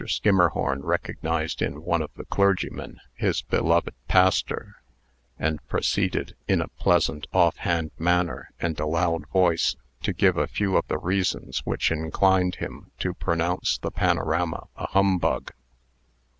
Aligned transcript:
Skimmerhorn 0.07 0.81
recognized, 0.83 1.61
in 1.61 1.83
one 1.83 2.01
of 2.01 2.09
the 2.15 2.25
clergymen, 2.25 2.99
his 3.13 3.43
beloved 3.43 3.93
pastor, 4.07 4.77
and 5.37 5.63
proceeded, 5.67 6.35
in 6.47 6.59
a 6.59 6.69
pleasant, 6.69 7.27
off 7.31 7.57
hand 7.57 7.91
manner, 7.99 8.49
and 8.59 8.79
a 8.79 8.87
loud 8.87 9.27
voice, 9.27 9.75
to 10.01 10.11
give 10.11 10.37
a 10.37 10.47
few 10.47 10.75
of 10.75 10.87
the 10.87 10.97
reasons 10.97 11.59
which 11.65 11.91
inclined 11.91 12.55
him 12.55 12.89
to 12.97 13.13
pronounce 13.13 13.77
the 13.77 13.91
panorama 13.91 14.63
a 14.75 14.87
humbug. 14.87 15.51